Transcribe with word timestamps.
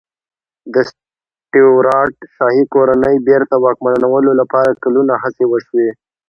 د 0.73 0.75
سټیوراټ 0.89 2.11
شاهي 2.35 2.63
کورنۍ 2.73 3.15
بېرته 3.29 3.55
واکمنولو 3.65 4.31
لپاره 4.41 4.79
کلونه 4.83 5.13
هڅې 5.23 5.43
وشوې. 5.47 5.89